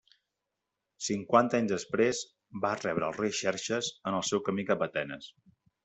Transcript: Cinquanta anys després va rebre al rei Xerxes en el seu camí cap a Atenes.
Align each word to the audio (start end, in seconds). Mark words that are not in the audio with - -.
Cinquanta 1.07 1.59
anys 1.63 1.73
després 1.75 2.23
va 2.65 2.73
rebre 2.81 3.09
al 3.11 3.17
rei 3.21 3.39
Xerxes 3.43 3.95
en 4.11 4.19
el 4.23 4.27
seu 4.33 4.43
camí 4.51 4.71
cap 4.73 4.87
a 4.87 4.93
Atenes. 4.93 5.35